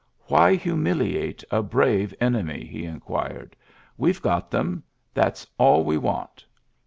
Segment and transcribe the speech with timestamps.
[0.23, 3.51] ^^ Why humiliate a brave enemy t ''he inquired.
[3.59, 3.65] ^*
[3.99, 4.81] We've got them.
[5.13, 6.43] That is all we want."